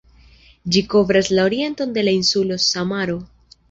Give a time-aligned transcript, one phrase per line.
[0.75, 3.25] Ĝi kovras la orienton de la insulo Samaro.